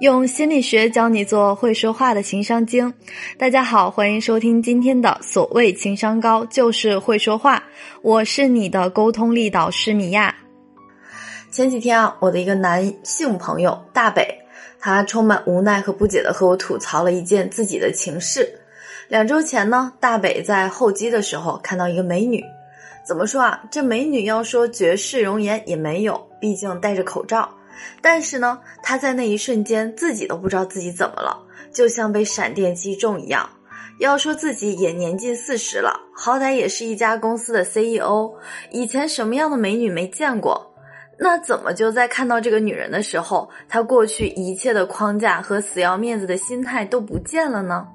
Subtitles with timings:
[0.00, 2.92] 用心理学教你做会说话的情商精。
[3.38, 7.62] 大家好，欢迎收听今天的所谓情商高就是会说话，
[8.02, 10.34] 我是你的沟通力导师米娅。
[11.50, 14.38] 前几天啊，我的一个男性朋友大北，
[14.78, 18.60] 他充满无奈和不解的和我吐槽了一件自己的情事。
[19.08, 22.44] 两周前呢，大北在候机的时候看到一个美女，
[23.06, 23.62] 怎么说啊？
[23.70, 27.48] 这美女要说绝世容颜也没有，毕竟戴着口罩。
[28.00, 31.38] 但是呢，他在那一瞬间自己都不知道自己怎么了，
[31.72, 33.48] 就像被闪电击中一样。
[33.98, 38.34] 要说自己也年近四十了，好歹也是一家公司的 CEO，
[38.70, 40.74] 以前什么样的美女没见过？
[41.18, 47.88] 那怎么就在看到这个女人的时候，他过去一切的框架和死要面子的心态都不见了呢？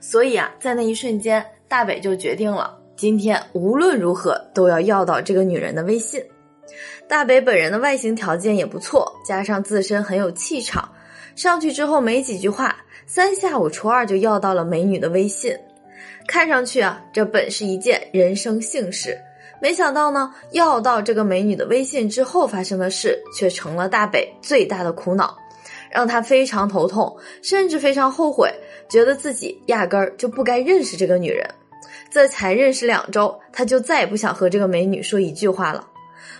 [0.00, 6.20] 所以啊，在那一瞬间，大北就决定了，今天无论如何都要要到这个女人的微信。
[7.06, 10.88] 大北本人的外形条件也不错，加上自身很有气场，
[11.34, 15.56] 上去之后没几句话，三下五除二就要到了美女的微信。
[16.26, 19.18] 看上去啊，这本是一件人生幸事，
[19.62, 25.34] 没想到呢，要到这个美女的微信之后发生的事，却成了大北最大的苦恼，
[25.90, 28.52] 让他非常头痛，甚至非常后悔，
[28.90, 31.48] 觉得自己压根儿就不该认识这个女人。
[32.10, 35.86] 这才认识两周，他就再也不想和这个美女说一句话了。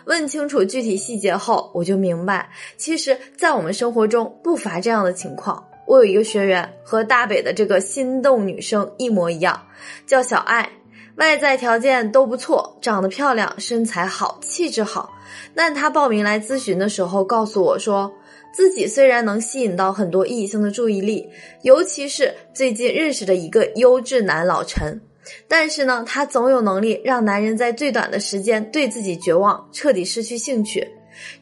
[0.05, 5.65] 问清楚具体细节后，我就明白，其实，在我们生活中不乏这样的情况。
[5.87, 9.67] 我有一个学员和大北的这个心动女生一模一样，
[10.07, 10.71] 叫小爱，
[11.17, 15.11] 外在条件都不错，长得漂亮，身材好，气质好。
[15.55, 18.13] 但她报名来咨询的时候，告诉我说，
[18.53, 21.27] 自己虽然能吸引到很多异性的注意力，
[21.63, 25.01] 尤其是最近认识的一个优质男老陈。
[25.47, 30.87] 但是呢，她总有能力让男人在最短的时间对自己绝望，彻底失去兴趣。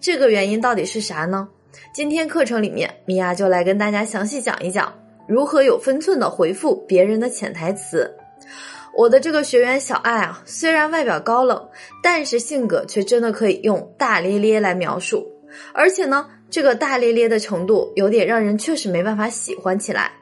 [0.01, 1.49] 这个原因到底是啥呢？
[1.95, 4.93] 今天课程里面，米娅就来跟大家详细讲一讲
[5.29, 8.11] 如何有分寸的回复别人的潜台词。
[8.95, 11.69] 我的这个学员小爱啊，虽然外表高冷，
[12.03, 15.27] 但是性格却真的可以用大咧咧来描述。
[15.75, 20.13] 而且呢，这个大咧咧的程度，有点让人确实没办法喜欢起来。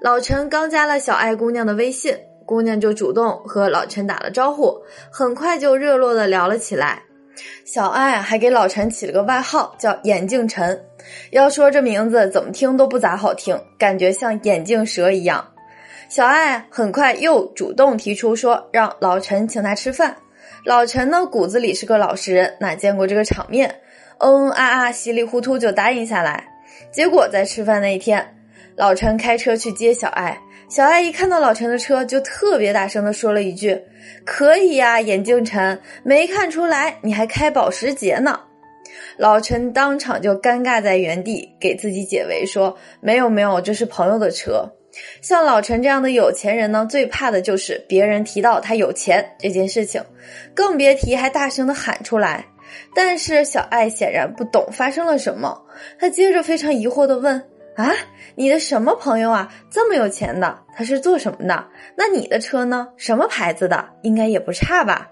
[0.00, 2.16] 老陈刚加了小爱姑娘的微信。
[2.52, 4.76] 姑娘就主动和老陈打了招呼，
[5.10, 7.02] 很快就热络的聊了起来。
[7.64, 10.78] 小爱还给老陈起了个外号，叫眼镜陈。
[11.30, 15.42] 要说这名字怎么听都不咋好听，感觉像眼镜蛇一样。
[16.10, 20.14] 小爱很快又主动提出说让老陈请他吃饭。
[20.66, 23.80] 老陈呢骨子里是个老实人，哪见过这个场面，
[24.18, 26.46] 嗯嗯啊啊，稀里糊涂就答应下来。
[26.90, 28.36] 结果在吃饭那一天，
[28.76, 30.38] 老陈开车去接小爱。
[30.72, 33.78] 小爱一看到老陈的车，就特别大声的说了一句
[34.24, 38.40] ：“可以呀，眼镜陈，没看出来你还开保时捷呢。”
[39.18, 44.66] 老陈当场就尴尬在原地，给自己解围说：“没有没有，这是朋友的车。”
[45.20, 50.02] 像老陈这样的有钱人呢，最怕的就是别人提到他有钱这件事情，
[50.54, 52.46] 更别提还大声的喊出来。
[52.94, 55.66] 但是小爱显然不懂发生了什么，
[55.98, 57.44] 他接着非常疑惑的问。
[57.76, 57.90] 啊，
[58.34, 59.48] 你的什么朋友啊？
[59.70, 61.68] 这么有钱的，他是做什么的？
[61.96, 62.86] 那你的车呢？
[62.96, 63.88] 什么牌子的？
[64.02, 65.08] 应该也不差吧？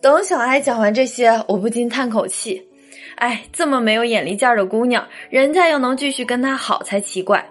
[0.00, 2.68] 等小爱讲完这些，我不禁叹口气，
[3.16, 7.44] 哎，这么没有眼力见儿的姑娘，人家又能继续跟他好才奇怪。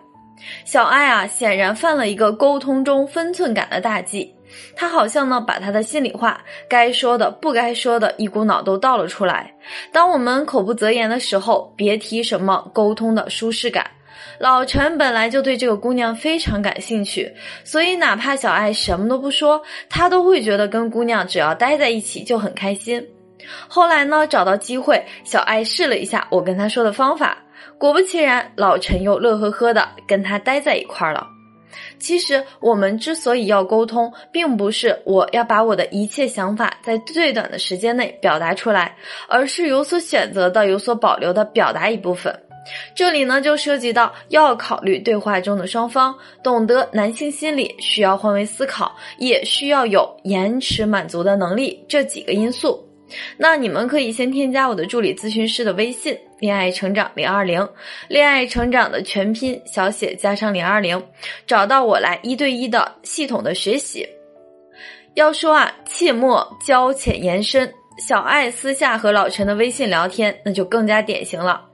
[0.64, 4.34] 小爱啊，显然犯了一个沟通中分寸感的大忌，
[4.76, 9.54] 她好像呢，把她的心里话，该说的、不该说的，一股脑都倒了出来。
[9.92, 13.86] 当我们口不择言的时候，别提什么沟通的舒适感。
[14.40, 17.34] 老陈本来就对这个姑娘非常感兴趣，
[17.64, 23.06] 所以哪怕小爱什么都不说，他都会觉得跟姑娘只要待在一起就很开心。
[23.68, 27.38] 后来呢，找到机会，小爱试了一下我跟他说的方法，
[27.78, 31.28] 果不其然，老陈又乐呵呵的跟他待在一块儿了。
[32.00, 38.96] 其实我们之所以要沟通，并不是我要把我的一切想法在最短的时间内表达出来，
[39.28, 42.38] 而是有所选择的、有所保留的表达一部分。
[42.96, 52.84] 这里呢，就涉及到要考虑对话中的双方，懂得男性心理，需要换位思考，也需要有延迟满足的能力这几个因素。
[53.38, 57.66] 那你们可以先添加我的助理咨询师的微信“恋爱成长零二零”，
[58.10, 61.02] 恋爱成长的全拼小写加上零二零，
[61.46, 64.06] 找到我来一对一的系统的学习。
[65.14, 67.74] 要说啊，切莫交浅言深。
[67.98, 71.67] 小爱私下和老陈的微信聊天，那就更加典型了。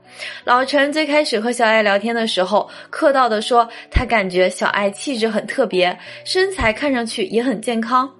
[0.44, 8.10] 老陈最开始和小爱聊天的时候，客套的说他感觉小爱气质很特别，身材看上去也很健康。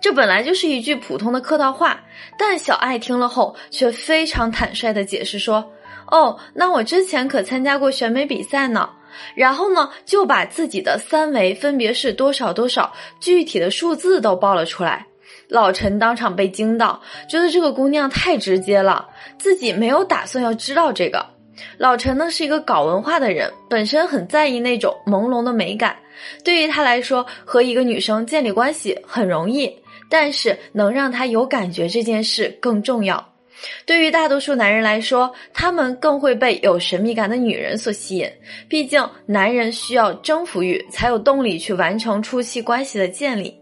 [0.00, 2.00] 这本来就是一句普通的客套话，
[2.38, 5.72] 但小爱听了后却非常坦率的解释说
[6.10, 8.90] ：“哦，那我之前可参加过选美比赛呢。
[9.34, 15.06] 然后呢，就把自己的三围分别是多少多少，具体的数字都报了出来。
[15.48, 19.08] 老陈当场被惊到，觉得这个姑娘太直接了，
[19.38, 21.24] 自己没有打算要知道这个。
[21.78, 25.96] 老陈呢是一个搞文化的人，本身很在意那种朦胧的美感。
[26.44, 29.74] 对于他来说，和一个女生建立关系很容易，
[30.08, 33.32] 但是能让他有感觉这件事更重要。
[33.86, 38.30] 对于大多数男人来说，他们更会被有神秘感的女人所吸引。
[38.68, 43.54] 毕竟，男人需要征服欲，才有动力去完成初期关系的建立。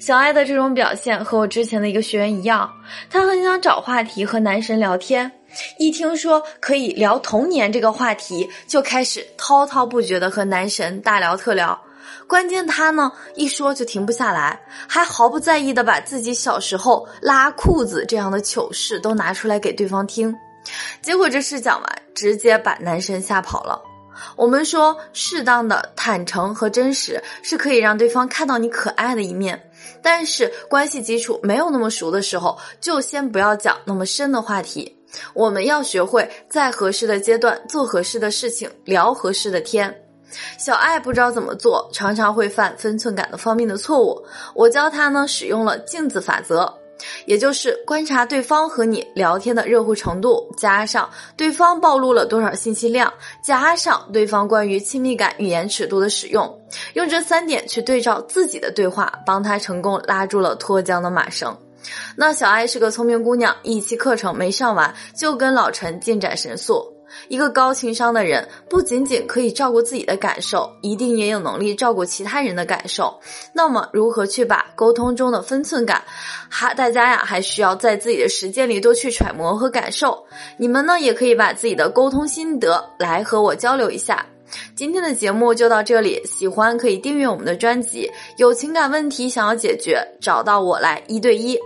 [0.00, 2.70] 小爱的这种表现和我之前的一个学员一样，
[3.10, 5.30] 她很想找话题和男神聊天，
[5.78, 11.80] 一听说可以聊童年这个话题，就开始滔滔不绝的和男神大聊特聊。
[12.28, 20.34] 关键他呢一说就停不下来，还毫不在意的把自己小时候拉裤子这样的糗事都拿出来给对方听，
[21.00, 23.80] 结果这事讲完，直接把男神吓跑了。
[24.34, 29.70] 我们说，适当的坦诚和真实是可以让对方看到你可爱的一面，
[30.02, 34.96] 但是关系基础没有那么熟的时候，就先不要讲那么深的话题。
[35.34, 40.02] 我们要学会在合适的阶段做合适的事情，聊合适的天。
[40.58, 44.22] 小爱不知道怎么做，常常会犯分寸感的方面的错误。
[44.54, 46.70] 我教他呢，使用了镜子法则，
[47.26, 53.10] 也就是观察对方和你聊天的热乎程度，加上对方暴露了多少信息量，
[53.42, 56.60] 加上对方关于亲密感语言尺度的使用，
[56.94, 61.56] 用这三点去对照自己的对话，帮他成功拉住了脱缰的马绳。
[62.16, 66.92] 那小爱是个聪明姑娘，一期课程没上完，就跟老陈进展神速。
[67.28, 73.18] 一个高情商的人，不仅仅可以照顾自己的感受，一定也有能力照顾其他人的感受。
[73.54, 76.02] 那么，如何去把沟通中的分寸感，
[76.48, 80.26] 还大家呀，还需要在自己的实践里多去揣摩和感受。
[80.58, 84.26] 你们呢，也可以把自己的沟通心得来和我交流一下。
[84.74, 88.10] 今天的节目就到这里，喜欢可以订阅我们的专辑。
[88.36, 91.56] 有情感问题想要解决，找到我来一对一。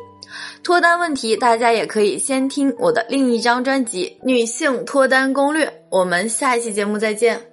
[0.62, 5.67] 脱单问题，大家也可以先听我的另一张专辑《女性脱单攻略》。
[5.91, 7.50] 我们下一期节目再见。